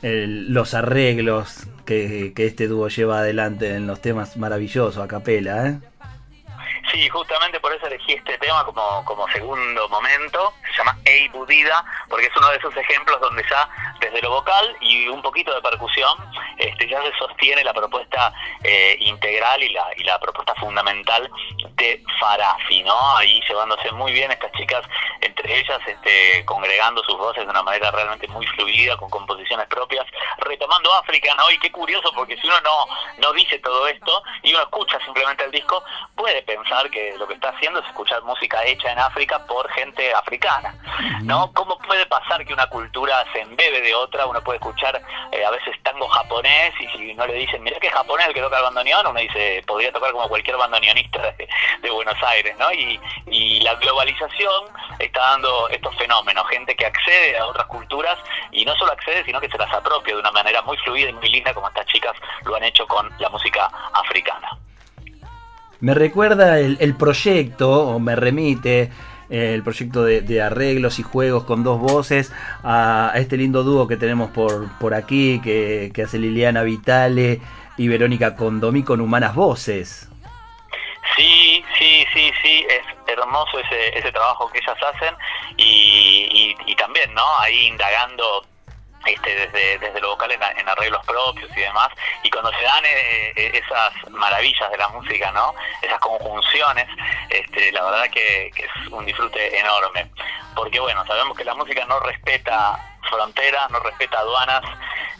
los 0.03 0.75
arreglos 0.75 1.67
que, 1.85 2.31
que 2.35 2.45
este 2.45 2.67
dúo 2.67 2.89
lleva 2.89 3.21
adelante 3.21 3.73
en 3.73 3.88
los 3.88 4.01
temas 4.01 4.38
maravillosos 4.38 5.03
a 5.03 5.07
capela, 5.07 5.65
¿eh? 5.67 5.79
Sí, 6.91 7.08
justamente 7.08 7.60
por 7.60 7.74
eso 7.74 7.86
elegí 7.86 8.13
este 8.13 8.38
tema 8.39 8.63
como, 8.65 9.03
como 9.05 9.27
segundo 9.29 9.88
momento. 9.89 10.53
Se 10.72 10.77
llama 10.77 10.98
Ey 11.05 11.27
Budida, 11.29 11.84
porque 12.10 12.25
es 12.25 12.38
uno 12.38 12.50
de 12.50 12.58
esos 12.58 12.75
ejemplos 12.75 13.19
donde 13.22 13.43
ya 13.50 13.69
desde 14.00 14.22
lo 14.22 14.31
vocal 14.31 14.75
y 14.81 15.08
un 15.08 15.22
poquito 15.22 15.53
de 15.53 15.62
percusión 15.62 16.15
este, 16.58 16.88
ya 16.89 17.01
se 17.03 17.13
sostiene 17.17 17.63
la 17.63 17.74
propuesta 17.74 18.34
eh, 18.63 18.98
integral 19.01 19.62
y 19.62 19.69
la, 19.69 19.88
y 19.98 20.03
la 20.03 20.19
propuesta 20.19 20.55
fundamental 20.55 21.29
de 21.75 22.03
Farafi, 22.19 22.84
¿no? 22.84 23.17
Ahí 23.17 23.39
llevándose 23.48 23.91
muy 23.91 24.12
bien 24.12 24.31
estas 24.31 24.51
chicas, 24.53 24.84
entre 25.22 25.60
ellas 25.60 25.79
este, 25.86 26.43
congregando 26.46 27.03
sus 27.03 27.17
voces 27.17 27.43
de 27.43 27.50
una 27.50 27.63
manera 27.63 27.91
realmente 27.91 28.27
muy 28.29 28.46
fluida, 28.48 28.98
con 28.98 29.10
composiciones 29.10 29.67
propias, 29.67 30.05
retomando 30.39 30.93
África, 30.96 31.34
¿no? 31.36 31.50
Y 31.51 31.60
qué 31.60 31.72
curioso, 31.72 32.12
porque 32.15 32.38
si 32.38 32.48
uno 32.48 32.60
no, 32.62 32.86
no 33.17 33.34
dice 33.34 33.60
todo 33.60 33.88
esto 33.88 34.24
y 34.43 34.53
uno 34.53 34.63
escucha 34.63 35.00
simplemente 35.05 35.46
el 35.46 35.51
disco, 35.51 35.84
puede 36.15 36.41
pensar 36.43 36.78
que 36.89 37.17
lo 37.17 37.27
que 37.27 37.33
está 37.33 37.50
haciendo 37.50 37.79
es 37.79 37.88
escuchar 37.88 38.24
música 38.24 38.63
hecha 38.63 38.91
en 38.91 39.00
África 39.00 39.45
por 39.45 39.69
gente 39.71 40.13
africana, 40.13 40.74
¿no? 41.24 41.51
¿Cómo 41.53 41.77
puede 41.79 42.05
pasar 42.05 42.45
que 42.45 42.53
una 42.53 42.67
cultura 42.67 43.25
se 43.33 43.41
embebe 43.41 43.81
de 43.81 43.93
otra? 43.95 44.25
Uno 44.25 44.41
puede 44.41 44.57
escuchar 44.57 45.01
eh, 45.31 45.43
a 45.43 45.51
veces 45.51 45.75
tango 45.83 46.07
japonés 46.07 46.74
y 46.79 46.88
si 46.88 47.13
no 47.15 47.25
le 47.27 47.33
dicen, 47.33 47.62
mira 47.63 47.79
que 47.79 47.88
es 47.88 47.93
japonés 47.93 48.27
el 48.27 48.33
que 48.33 48.41
toca 48.41 48.57
el 48.57 48.63
bandoneón, 48.63 49.07
uno 49.07 49.19
dice, 49.19 49.63
podría 49.67 49.91
tocar 49.91 50.12
como 50.12 50.29
cualquier 50.29 50.57
bandoneonista 50.57 51.21
de, 51.31 51.50
de 51.81 51.89
Buenos 51.91 52.21
Aires, 52.24 52.55
¿no? 52.57 52.71
Y, 52.71 53.00
y 53.27 53.59
la 53.62 53.75
globalización 53.75 54.65
está 55.00 55.19
dando 55.19 55.67
estos 55.69 55.95
fenómenos, 55.98 56.48
gente 56.50 56.75
que 56.75 56.86
accede 56.86 57.38
a 57.38 57.45
otras 57.48 57.65
culturas 57.67 58.17
y 58.51 58.63
no 58.65 58.75
solo 58.75 58.91
accede, 58.91 59.24
sino 59.25 59.41
que 59.41 59.50
se 59.50 59.57
las 59.57 59.71
apropia 59.74 60.13
de 60.13 60.19
una 60.19 60.31
manera 60.31 60.62
muy 60.62 60.77
fluida 60.77 61.09
y 61.09 61.13
muy 61.13 61.29
linda 61.29 61.53
como 61.53 61.67
estas 61.67 61.86
chicas 61.88 62.15
lo 62.43 62.55
han 62.55 62.63
hecho 62.63 62.88
con 62.88 63.09
la 63.19 63.29
música 63.29 63.65
africana. 63.93 64.57
Me 65.81 65.93
recuerda 65.93 66.59
el, 66.59 66.95
proyecto, 66.95 67.88
o 67.88 68.00
me 68.00 68.15
remite 68.15 68.91
eh, 69.29 69.53
el 69.53 69.63
proyecto 69.63 70.03
de, 70.03 70.41
arreglos 70.41 71.00
y 71.00 71.03
juegos 71.03 71.45
con 71.45 71.63
dos 71.63 71.79
voces 71.79 72.33
a, 72.63 73.13
este 73.15 73.38
lindo 73.38 73.63
dúo 73.63 73.88
que 73.88 73.95
tenemos 73.95 74.29
por, 74.31 74.77
por 74.79 74.93
aquí, 74.93 75.39
que, 75.41 75.91
hace 76.03 76.19
Liliana 76.19 76.63
Vitale 76.63 77.39
y 77.77 77.88
Verónica 77.88 78.36
Condomí 78.36 78.83
con 78.83 79.00
Humanas 79.00 79.36
Voces. 79.36 80.09
Sí, 81.15 81.63
sí, 81.77 82.05
sí, 82.13 82.31
sí, 82.41 82.65
es 82.69 83.12
hermoso 83.17 83.59
ese, 83.59 83.98
ese 83.98 84.12
trabajo 84.12 84.50
que 84.51 84.59
ellas 84.59 84.77
hacen 84.93 85.15
y, 85.57 86.55
y 86.65 86.75
también, 86.75 87.13
¿no? 87.13 87.24
Ahí 87.39 87.67
indagando 87.67 88.45
este, 89.06 89.36
desde, 89.36 89.79
desde 89.79 90.01
lo 90.01 90.10
vocal 90.10 90.32
en, 90.32 90.41
en 90.44 90.70
arreglos 90.70 91.06
propios 91.06 91.50
y 91.56 91.62
demás, 91.62 91.89
y 92.24 92.29
cuando 92.29 92.51
se 92.51 92.63
dan 92.63 92.86
eh, 92.86 93.34
eh, 93.36 93.51
esas 93.53 94.12
maravillas 94.12 94.70
de 94.72 94.77
la 94.77 94.89
música, 94.89 95.32
¿no? 95.32 95.53
Esas 95.82 96.00
conjunciones, 96.00 96.88
este, 97.29 97.72
la 97.72 97.84
verdad 97.84 98.10
que, 98.12 98.51
que 98.56 98.63
es 98.63 98.88
un 98.91 99.06
disfrute 99.06 99.60
enorme, 99.60 100.10
porque 100.56 100.79
bueno, 100.79 101.06
sabemos 101.06 101.38
que 101.38 101.46
la 101.46 101.56
música 101.56 101.86
no 101.86 102.00
respeta 102.01 102.77
fronteras, 103.10 103.70
no 103.72 103.79
respeta 103.79 104.20
aduanas, 104.20 104.62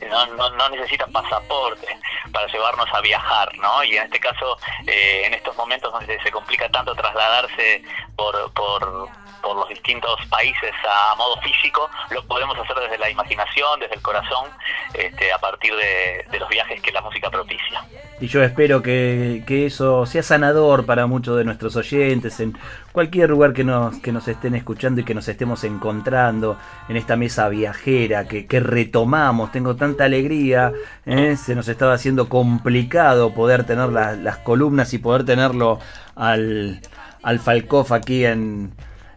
no, 0.10 0.26
no, 0.28 0.50
no 0.52 0.70
necesita 0.70 1.08
pasaporte 1.08 1.88
para 2.32 2.48
llevarnos 2.48 2.88
a 2.94 3.02
viajar, 3.02 3.52
¿no? 3.58 3.84
Y 3.84 3.98
en 3.98 4.04
este 4.04 4.20
caso, 4.20 4.58
eh, 4.88 5.24
en 5.26 5.34
estos 5.34 5.56
momentos 5.56 5.92
donde 5.92 6.20
se 6.22 6.32
complica 6.32 6.70
tanto 6.70 6.94
trasladarse 6.96 7.84
por, 8.16 8.52
por, 8.54 9.10
los 9.56 9.70
distintos 9.70 10.16
países 10.30 10.72
a 10.88 11.16
modo 11.16 11.42
físico, 11.42 11.90
lo 12.12 12.24
podemos 12.26 12.58
hacer 12.60 12.78
desde 12.78 12.98
la 13.00 13.10
imaginación, 13.10 13.80
desde 13.80 13.96
el 13.96 14.02
corazón, 14.02 14.46
este, 14.94 15.32
a 15.34 15.40
partir 15.40 15.74
de, 15.76 16.40
los 16.40 16.48
viajes 16.50 16.80
que 16.82 16.92
la 16.92 17.02
música 17.02 17.32
propicia. 17.32 17.84
Y 18.22 18.28
yo 18.28 18.44
espero 18.44 18.84
que, 18.84 19.44
que 19.48 19.66
eso 19.66 20.06
sea 20.06 20.22
sanador 20.22 20.86
para 20.86 21.08
muchos 21.08 21.38
de 21.38 21.46
nuestros 21.46 21.76
oyentes 21.78 22.40
en 22.40 22.58
cualquier 22.92 23.30
lugar 23.30 23.54
que 23.54 23.64
nos, 23.64 23.98
que 24.00 24.12
nos 24.12 24.28
estén 24.28 24.56
escuchando 24.56 25.02
y 25.02 25.04
que 25.04 25.14
nos 25.16 25.28
estemos 25.28 25.64
encontrando 25.64 26.58
en 26.88 26.98
esta 26.98 27.16
mesa 27.16 27.48
viajera 27.50 28.28
que, 28.28 28.46
que 28.46 28.60
retomamos. 28.60 29.52
Tengo 29.52 29.76
tanta 29.76 30.06
alegría, 30.06 30.74
¿eh? 31.06 31.36
se 31.38 31.56
nos 31.56 31.68
estaba 31.68 31.94
haciendo 31.94 32.30
complicado 32.30 33.34
poder 33.34 33.64
tener 33.64 33.90
la- 33.90 34.16
las 34.16 34.38
columnas 34.38 34.94
y 34.94 34.98
poder 34.98 35.24
tenerlo 35.26 35.80
al, 36.16 36.82
al 37.24 37.40
Falcoff 37.40 37.92
aquí 37.92 38.26
en, 38.26 38.72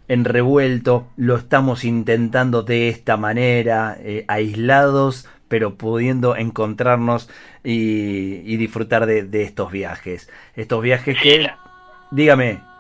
en 0.08 0.24
revuelto. 0.24 1.08
Lo 1.16 1.36
estamos 1.36 1.84
intentando 1.84 2.62
de 2.62 2.88
esta 2.88 3.16
manera, 3.16 3.96
eh, 4.00 4.24
aislados, 4.28 5.26
pero 5.48 5.74
pudiendo 5.76 6.36
encontrarnos 6.36 7.28
y, 7.64 8.40
y 8.44 8.56
disfrutar 8.56 9.06
de, 9.06 9.22
de 9.24 9.42
estos 9.42 9.70
viajes. 9.70 10.30
Estos 10.56 10.82
viajes 10.82 11.16
que... 11.20 11.50
Dígame. 12.10 12.71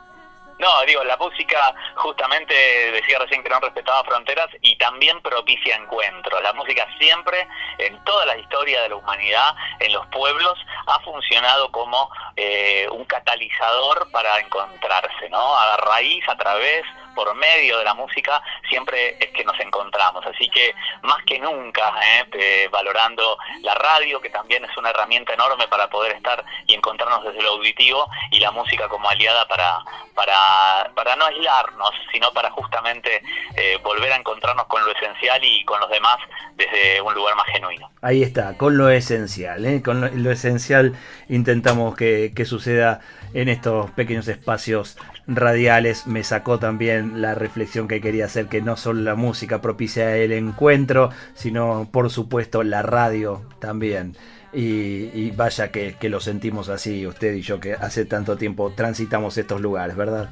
No, 0.62 0.84
digo, 0.86 1.02
la 1.02 1.16
música 1.16 1.74
justamente 1.96 2.54
decía 2.92 3.18
recién 3.18 3.42
que 3.42 3.48
no 3.48 3.58
respetaba 3.58 4.04
fronteras 4.04 4.46
y 4.60 4.78
también 4.78 5.20
propicia 5.20 5.74
encuentros. 5.74 6.40
La 6.40 6.52
música 6.52 6.86
siempre, 7.00 7.48
en 7.78 7.98
toda 8.04 8.26
la 8.26 8.36
historia 8.36 8.80
de 8.82 8.90
la 8.90 8.94
humanidad, 8.94 9.56
en 9.80 9.92
los 9.92 10.06
pueblos, 10.06 10.56
ha 10.86 11.00
funcionado 11.00 11.72
como 11.72 12.08
eh, 12.36 12.86
un 12.92 13.04
catalizador 13.06 14.08
para 14.12 14.38
encontrarse, 14.38 15.28
¿no? 15.30 15.56
A 15.56 15.78
raíz, 15.78 16.24
a 16.28 16.36
través, 16.36 16.84
por 17.14 17.34
medio 17.34 17.78
de 17.78 17.84
la 17.84 17.94
música, 17.94 18.42
siempre 18.68 19.16
es 19.20 19.30
que 19.30 19.44
nos 19.44 19.58
encontramos. 19.60 20.24
Así 20.26 20.48
que 20.48 20.74
más 21.02 21.22
que 21.24 21.38
nunca, 21.38 21.94
¿eh? 22.04 22.24
Eh, 22.32 22.68
valorando 22.70 23.38
la 23.62 23.74
radio, 23.74 24.20
que 24.20 24.30
también 24.30 24.64
es 24.64 24.76
una 24.76 24.90
herramienta 24.90 25.34
enorme 25.34 25.68
para 25.68 25.88
poder 25.88 26.12
estar 26.12 26.44
y 26.66 26.74
encontrarnos 26.74 27.24
desde 27.24 27.42
lo 27.42 27.50
auditivo, 27.50 28.08
y 28.30 28.40
la 28.40 28.50
música 28.50 28.88
como 28.88 29.08
aliada 29.08 29.46
para, 29.48 29.78
para, 30.14 30.90
para 30.94 31.16
no 31.16 31.26
aislarnos, 31.26 31.90
sino 32.12 32.32
para 32.32 32.50
justamente 32.50 33.22
eh, 33.56 33.78
volver 33.82 34.12
a 34.12 34.16
encontrarnos 34.16 34.66
con 34.66 34.84
lo 34.84 34.92
esencial 34.92 35.42
y 35.44 35.64
con 35.64 35.80
los 35.80 35.90
demás 35.90 36.16
desde 36.54 37.00
un 37.00 37.14
lugar 37.14 37.34
más 37.36 37.46
genuino. 37.46 37.90
Ahí 38.02 38.22
está, 38.22 38.56
con 38.56 38.76
lo 38.76 38.88
esencial, 38.90 39.64
¿eh? 39.64 39.82
con 39.82 40.00
lo, 40.00 40.08
lo 40.08 40.30
esencial 40.30 40.94
intentamos 41.32 41.96
que, 41.96 42.32
que 42.34 42.44
suceda 42.44 43.00
en 43.32 43.48
estos 43.48 43.90
pequeños 43.92 44.28
espacios 44.28 44.98
radiales. 45.26 46.06
Me 46.06 46.24
sacó 46.24 46.58
también 46.58 47.22
la 47.22 47.34
reflexión 47.34 47.88
que 47.88 48.02
quería 48.02 48.26
hacer, 48.26 48.48
que 48.48 48.60
no 48.60 48.76
solo 48.76 49.00
la 49.00 49.14
música 49.14 49.62
propicia 49.62 50.16
el 50.16 50.32
encuentro, 50.32 51.10
sino 51.34 51.88
por 51.90 52.10
supuesto 52.10 52.62
la 52.62 52.82
radio 52.82 53.42
también. 53.60 54.14
Y, 54.52 55.08
y 55.14 55.30
vaya 55.30 55.72
que, 55.72 55.96
lo 56.02 56.20
sentimos 56.20 56.68
así, 56.68 57.06
usted 57.06 57.32
y 57.32 57.40
yo, 57.40 57.58
que 57.58 57.72
hace 57.72 58.04
tanto 58.04 58.36
tiempo 58.36 58.70
transitamos 58.76 59.38
estos 59.38 59.62
lugares, 59.62 59.96
¿verdad? 59.96 60.28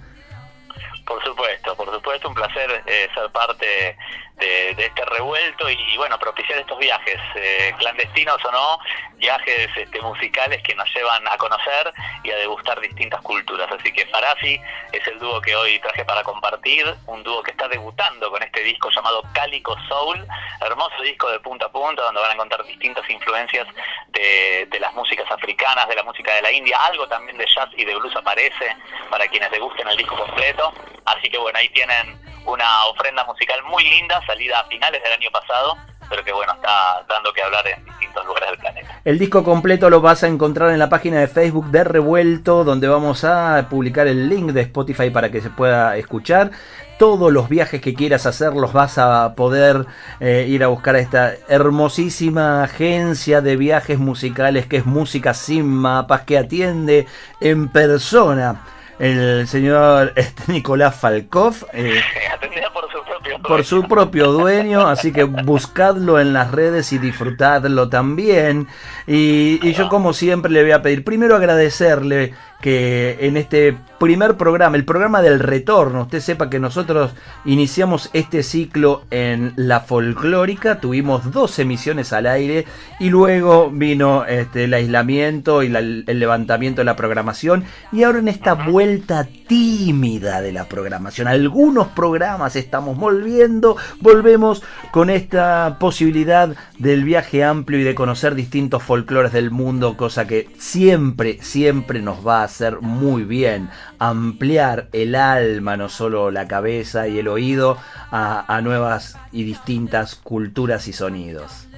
Por 1.07 1.25
supuesto, 1.25 1.75
por 1.75 1.91
supuesto, 1.93 2.29
un 2.29 2.35
placer 2.35 2.71
eh, 2.87 3.09
ser 3.15 3.31
parte 3.33 3.97
de, 4.41 4.71
este 4.71 5.05
revuelto 5.05 5.69
y, 5.69 5.97
bueno, 5.97 6.19
propiciar 6.19 6.59
estos 6.59 6.79
viajes, 6.79 7.19
eh, 7.35 7.73
clandestinos 7.79 8.45
o 8.45 8.51
no, 8.51 8.79
viajes 9.17 9.69
este, 9.77 10.01
musicales 10.01 10.63
que 10.63 10.75
nos 10.75 10.93
llevan 10.95 11.27
a 11.29 11.37
conocer 11.37 11.93
y 12.25 12.31
a 12.31 12.37
degustar 12.37 12.81
distintas 12.81 13.21
culturas. 13.23 13.71
Así 13.71 13.93
que 13.93 14.07
Farafi 14.07 14.61
es 14.93 15.07
el 15.07 15.19
dúo 15.19 15.41
que 15.41 15.55
hoy 15.55 15.79
traje 15.81 16.05
para 16.05 16.23
compartir, 16.23 16.87
un 17.07 17.23
dúo 17.23 17.43
que 17.43 17.51
está 17.53 17.69
debutando 17.69 18.31
con 18.31 18.43
este 18.43 18.63
disco 18.63 18.91
llamado 18.91 19.23
Cálico 19.33 19.77
Soul, 19.89 20.27
hermoso 20.61 21.03
disco 21.03 21.31
de 21.31 21.41
punta 21.41 21.67
a 21.67 21.73
punta 21.73 22.03
donde 22.03 22.21
van 22.21 22.31
a 22.31 22.35
encontrar 22.35 22.65
distintas 22.65 23.09
influencias 23.11 23.67
de, 24.09 24.69
las 24.81 24.95
músicas 24.95 25.31
africanas, 25.31 25.87
de 25.89 25.95
la 25.95 26.03
música 26.03 26.35
de 26.35 26.43
la 26.43 26.51
India, 26.51 26.79
algo 26.87 27.07
también 27.07 27.37
de 27.37 27.47
jazz 27.47 27.69
y 27.77 27.85
de 27.85 27.95
blues 27.95 28.17
aparece 28.17 28.75
para 29.11 29.29
quienes 29.29 29.51
les 29.51 29.61
gusten 29.61 29.87
el 29.89 29.97
disco 29.97 30.17
completo. 30.17 30.73
Así 31.05 31.29
que 31.29 31.37
bueno, 31.37 31.59
ahí 31.59 31.69
tienen 31.69 32.19
una 32.47 32.87
ofrenda 32.87 33.25
musical 33.25 33.63
muy 33.65 33.85
linda, 33.85 34.21
salida 34.27 34.61
a 34.61 34.65
finales 34.65 35.03
del 35.03 35.13
año 35.13 35.31
pasado, 35.31 35.77
pero 36.11 36.25
que 36.25 36.33
bueno, 36.33 36.53
está 36.55 37.05
dando 37.09 37.33
que 37.33 37.41
hablar 37.41 37.67
en 37.69 37.85
distintos 37.85 38.27
lugares 38.27 38.51
del 38.51 38.59
planeta. 38.59 39.01
El 39.05 39.19
disco 39.19 39.45
completo 39.45 39.89
lo 39.89 40.01
vas 40.01 40.25
a 40.25 40.27
encontrar 40.27 40.71
en 40.71 40.79
la 40.79 40.89
página 40.89 41.21
de 41.21 41.29
Facebook 41.29 41.67
de 41.67 41.85
Revuelto, 41.85 42.65
donde 42.65 42.89
vamos 42.89 43.23
a 43.25 43.69
publicar 43.71 44.09
el 44.09 44.29
link 44.29 44.51
de 44.51 44.63
Spotify 44.63 45.11
para 45.11 45.31
que 45.31 45.41
se 45.41 45.51
pueda 45.51 45.97
escuchar. 45.97 46.51
Todos 46.99 47.33
los 47.33 47.49
viajes 47.49 47.81
que 47.81 47.95
quieras 47.95 48.27
hacer 48.27 48.53
los 48.53 48.73
vas 48.73 48.99
a 48.99 49.35
poder 49.35 49.87
eh, 50.19 50.47
ir 50.49 50.65
a 50.65 50.67
buscar 50.67 50.97
a 50.97 50.99
esta 50.99 51.33
hermosísima 51.49 52.65
agencia 52.65 53.41
de 53.41 53.57
viajes 53.57 53.99
musicales 53.99 54.67
que 54.67 54.79
es 54.79 54.87
Música 54.87 55.33
Sin 55.33 55.67
Mapas, 55.67 56.23
que 56.23 56.37
atiende 56.37 57.07
en 57.41 57.69
persona 57.69 58.61
el 59.01 59.49
señor 59.49 60.13
este, 60.17 60.53
Nicolás 60.53 60.95
Falkov. 60.95 61.67
Eh, 61.73 62.01
por 62.73 62.89
su 62.93 63.03
propio 63.03 63.33
dueño. 63.33 63.49
por 63.49 63.65
su 63.65 63.83
propio 63.89 64.33
dueño, 64.33 64.87
así 64.87 65.13
que 65.13 65.25
buscadlo 65.25 66.21
en 66.21 66.33
las 66.33 66.53
redes 66.53 66.93
y 66.93 66.99
disfrutadlo 66.99 67.89
también. 67.89 68.69
Y, 69.07 69.59
y 69.63 69.73
yo 69.73 69.89
como 69.89 70.13
siempre 70.13 70.53
le 70.53 70.63
voy 70.63 70.73
a 70.73 70.83
pedir 70.83 71.03
primero 71.03 71.35
agradecerle 71.35 72.35
que 72.61 73.17
en 73.21 73.37
este 73.37 73.77
primer 73.99 74.37
programa, 74.37 74.77
el 74.77 74.85
programa 74.85 75.21
del 75.23 75.41
retorno, 75.41 76.03
usted 76.03 76.21
sepa 76.21 76.49
que 76.49 76.59
nosotros 76.59 77.13
iniciamos 77.45 78.11
este 78.13 78.43
ciclo 78.43 79.03
en 79.11 79.53
la 79.57 79.81
folclórica, 79.81 80.81
tuvimos 80.81 81.33
dos 81.33 81.59
emisiones 81.59 82.13
al 82.13 82.27
aire 82.27 82.65
y 82.99 83.11
luego 83.11 83.71
vino 83.71 84.25
este, 84.25 84.65
el 84.65 84.75
aislamiento 84.75 85.63
y 85.63 85.69
la- 85.69 85.81
el 85.81 86.19
levantamiento 86.19 86.81
de 86.81 86.85
la 86.87 86.97
programación 86.97 87.65
y 87.93 88.03
ahora 88.05 88.21
en 88.21 88.29
esta 88.29 88.55
vuelta 88.55 89.27
tímida 89.49 90.41
de 90.41 90.53
la 90.53 90.65
programación, 90.67 91.29
algunos 91.29 91.89
programas 91.89 92.57
estamos 92.57 92.97
volviendo, 92.97 93.77
volvemos 94.01 94.63
con 94.93 95.11
esta 95.11 95.77
posibilidad 95.79 96.55
del 96.79 97.05
viaje 97.05 97.45
amplio 97.45 97.81
y 97.81 97.85
de 97.85 97.95
conocer 97.95 98.35
distintos 98.35 98.83
folclores 98.83 99.33
del 99.33 99.51
mundo, 99.51 99.97
cosa 99.97 100.27
que 100.27 100.49
siempre, 100.59 101.39
siempre 101.43 102.01
nos 102.01 102.27
va 102.27 102.45
a 102.45 102.49
hacer 102.51 102.81
muy 102.81 103.25
bien 103.25 103.71
ampliar 103.99 104.89
el 104.93 105.15
alma, 105.15 105.77
no 105.77 105.89
solo 105.89 106.31
la 106.31 106.47
cabeza 106.49 107.09
y 107.09 107.19
el 107.19 107.29
oído, 107.29 107.79
a, 108.11 108.45
a 108.55 108.61
nuevas 108.61 109.17
y 109.33 109.45
distintas 109.45 110.17
culturas 110.17 110.89
y 110.89 110.93
sonidos. 110.93 111.70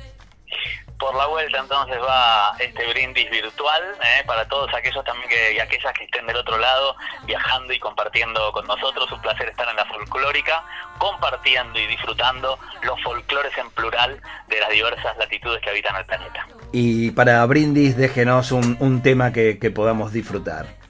Por 1.02 1.16
la 1.16 1.26
vuelta 1.26 1.59
entonces 1.59 1.99
va 2.00 2.54
este 2.61 2.87
brindis 2.87 3.28
virtual 3.28 3.82
¿eh? 4.04 4.23
para 4.25 4.47
todos 4.47 4.73
aquellos 4.73 5.04
también 5.04 5.28
que, 5.28 5.54
y 5.54 5.59
aquellas 5.59 5.92
que 5.94 6.04
estén 6.04 6.25
del 6.28 6.37
otro 6.37 6.56
lado 6.56 6.94
viajando 7.25 7.73
y 7.73 7.80
compartiendo 7.80 8.52
con 8.52 8.64
nosotros. 8.68 9.11
Un 9.11 9.21
placer 9.21 9.49
estar 9.49 9.68
en 9.68 9.75
la 9.75 9.85
folclórica, 9.87 10.62
compartiendo 10.99 11.76
y 11.80 11.88
disfrutando 11.88 12.56
los 12.85 13.02
folclores 13.02 13.50
en 13.59 13.68
plural 13.71 14.23
de 14.47 14.61
las 14.61 14.71
diversas 14.71 15.16
latitudes 15.18 15.61
que 15.61 15.71
habitan 15.71 15.97
el 15.97 16.04
planeta. 16.04 16.47
Y 16.71 17.11
para 17.11 17.44
brindis, 17.47 17.97
déjenos 17.97 18.52
un, 18.52 19.02
tema 19.02 19.32
que 19.32 19.73
podamos 19.75 20.12
disfrutar. 20.12 20.82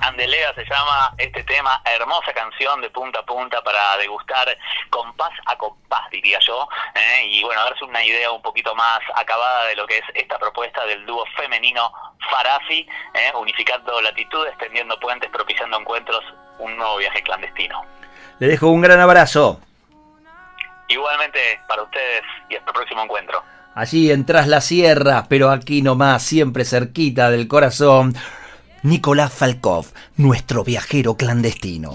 Andelea 0.00 0.54
se 0.54 0.64
llama 0.64 1.14
este 1.18 1.42
tema, 1.44 1.80
hermosa 1.84 2.32
canción 2.32 2.80
de 2.80 2.90
punta 2.90 3.20
a 3.20 3.26
punta 3.26 3.62
para 3.62 3.96
degustar 3.96 4.56
compás 4.90 5.30
a 5.46 5.56
compás, 5.56 6.08
diría 6.10 6.38
yo, 6.40 6.68
¿eh? 6.94 7.26
y 7.26 7.42
bueno, 7.42 7.62
darse 7.64 7.84
una 7.84 8.04
idea 8.04 8.30
un 8.30 8.42
poquito 8.42 8.74
más 8.74 9.00
acabada 9.14 9.66
de 9.66 9.76
lo 9.76 9.86
que 9.86 9.98
es 9.98 10.04
esta 10.14 10.38
propuesta 10.38 10.84
del 10.86 11.04
dúo 11.06 11.24
femenino 11.36 11.92
Farafi, 12.30 12.86
¿eh? 13.14 13.32
unificando 13.34 14.00
latitudes, 14.00 14.56
tendiendo 14.58 14.98
puentes, 15.00 15.30
propiciando 15.30 15.78
encuentros, 15.78 16.24
un 16.58 16.76
nuevo 16.76 16.96
viaje 16.96 17.22
clandestino. 17.22 17.84
Le 18.38 18.48
dejo 18.48 18.68
un 18.68 18.80
gran 18.80 19.00
abrazo. 19.00 19.60
Igualmente 20.88 21.60
para 21.68 21.82
ustedes 21.82 22.22
y 22.48 22.56
hasta 22.56 22.70
el 22.70 22.74
próximo 22.74 23.02
encuentro. 23.02 23.42
Allí 23.74 24.10
en 24.10 24.26
Tras 24.26 24.48
la 24.48 24.60
Sierra, 24.60 25.26
pero 25.28 25.50
aquí 25.50 25.82
nomás, 25.82 26.22
siempre 26.24 26.64
cerquita 26.64 27.30
del 27.30 27.46
corazón, 27.46 28.14
Nicolás 28.82 29.32
Falkov, 29.32 29.86
nuestro 30.16 30.62
viajero 30.64 31.16
clandestino. 31.16 31.94